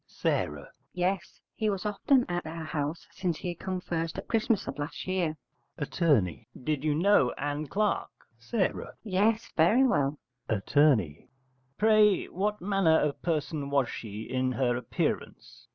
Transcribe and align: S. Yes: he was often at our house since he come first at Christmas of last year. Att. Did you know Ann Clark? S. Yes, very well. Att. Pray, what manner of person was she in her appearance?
S. 0.25 0.49
Yes: 0.93 1.41
he 1.53 1.69
was 1.69 1.85
often 1.85 2.25
at 2.27 2.47
our 2.47 2.63
house 2.63 3.05
since 3.11 3.37
he 3.37 3.53
come 3.53 3.79
first 3.79 4.17
at 4.17 4.27
Christmas 4.27 4.67
of 4.67 4.79
last 4.79 5.05
year. 5.05 5.37
Att. 5.77 5.99
Did 6.63 6.83
you 6.83 6.95
know 6.95 7.29
Ann 7.37 7.67
Clark? 7.67 8.09
S. 8.51 8.73
Yes, 9.03 9.51
very 9.55 9.83
well. 9.83 10.17
Att. 10.49 10.73
Pray, 11.77 12.25
what 12.29 12.59
manner 12.61 12.99
of 12.99 13.21
person 13.21 13.69
was 13.69 13.89
she 13.89 14.23
in 14.23 14.53
her 14.53 14.75
appearance? 14.75 15.67